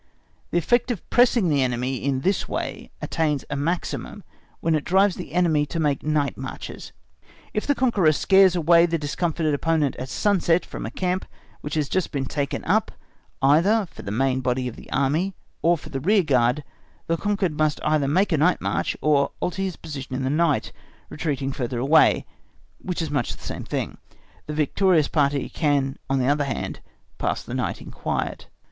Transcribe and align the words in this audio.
The 0.49 0.57
effect 0.57 0.89
of 0.89 1.07
pressing 1.11 1.47
the 1.47 1.61
enemy 1.61 1.97
in 2.03 2.21
this 2.21 2.49
way 2.49 2.89
attains 3.03 3.45
a 3.51 3.55
maximum 3.55 4.23
when 4.59 4.73
it 4.73 4.83
drives 4.83 5.15
the 5.15 5.31
enemy 5.31 5.63
to 5.67 5.79
make 5.79 6.01
night 6.01 6.35
marches. 6.39 6.91
If 7.53 7.67
the 7.67 7.75
conqueror 7.75 8.11
scares 8.11 8.55
away 8.55 8.87
the 8.87 8.97
discomfited 8.97 9.53
opponent 9.53 9.95
at 9.97 10.09
sunset 10.09 10.65
from 10.65 10.87
a 10.87 10.89
camp 10.89 11.25
which 11.61 11.75
has 11.75 11.87
just 11.87 12.11
been 12.11 12.25
taken 12.25 12.65
up 12.65 12.91
either 13.43 13.85
for 13.85 14.01
the 14.01 14.09
main 14.09 14.41
body 14.41 14.67
of 14.67 14.75
the 14.75 14.91
Army, 14.91 15.35
or 15.61 15.77
for 15.77 15.89
the 15.89 15.99
rear 15.99 16.23
guard, 16.23 16.63
the 17.05 17.15
conquered 17.15 17.55
must 17.55 17.79
either 17.85 18.07
make 18.07 18.31
a 18.31 18.37
night 18.37 18.59
march, 18.59 18.97
or 19.01 19.29
alter 19.39 19.61
his 19.61 19.75
position 19.75 20.15
in 20.15 20.23
the 20.23 20.31
night, 20.31 20.71
retiring 21.11 21.51
further 21.53 21.77
away, 21.77 22.25
which 22.79 23.03
is 23.03 23.11
much 23.11 23.35
the 23.35 23.43
same 23.43 23.65
thing; 23.65 23.99
the 24.47 24.53
victorious 24.55 25.07
party 25.07 25.47
can 25.47 25.95
on 26.09 26.17
the 26.17 26.25
other 26.27 26.45
hand 26.45 26.79
pass 27.19 27.43
the 27.43 27.53
night 27.53 27.79
in 27.81 27.91
quiet. 27.91 28.47